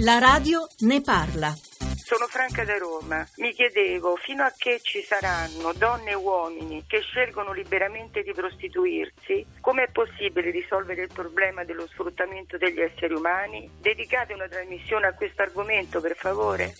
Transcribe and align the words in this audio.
La 0.00 0.18
radio 0.18 0.66
ne 0.80 1.02
parla. 1.02 1.54
Sono 2.10 2.26
Franca 2.26 2.64
da 2.64 2.78
Roma. 2.78 3.26
Mi 3.36 3.52
chiedevo 3.52 4.16
fino 4.16 4.42
a 4.42 4.52
che 4.56 4.80
ci 4.82 5.02
saranno 5.02 5.72
donne 5.76 6.12
e 6.12 6.14
uomini 6.14 6.84
che 6.86 7.00
scelgono 7.00 7.52
liberamente 7.52 8.22
di 8.22 8.32
prostituirsi, 8.32 9.46
come 9.60 9.84
è 9.84 9.90
possibile 9.92 10.50
risolvere 10.50 11.02
il 11.02 11.12
problema 11.12 11.64
dello 11.64 11.86
sfruttamento 11.88 12.56
degli 12.56 12.80
esseri 12.80 13.14
umani? 13.14 13.70
Dedicate 13.78 14.32
una 14.32 14.48
trasmissione 14.48 15.06
a 15.06 15.14
questo 15.14 15.42
argomento, 15.42 16.00
per 16.00 16.16
favore. 16.16 16.74